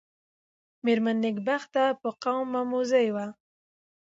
[0.85, 3.25] مېرمن نېکبخته په قوم مموزۍ وه.